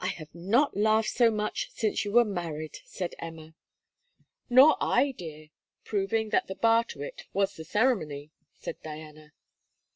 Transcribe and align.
'I 0.03 0.07
have 0.17 0.33
not 0.33 0.75
laughed 0.75 1.11
so 1.11 1.29
much 1.29 1.69
since 1.73 2.03
you 2.03 2.11
were 2.11 2.25
married,' 2.25 2.79
said 2.85 3.13
Emma. 3.19 3.53
'Nor 4.49 4.75
I, 4.83 5.11
dear; 5.11 5.49
proving 5.85 6.29
that 6.29 6.47
the 6.47 6.55
bar 6.55 6.83
to 6.85 7.03
it 7.03 7.25
was 7.33 7.53
the 7.55 7.63
ceremony,' 7.63 8.31
said 8.51 8.77
Diana. 8.81 9.31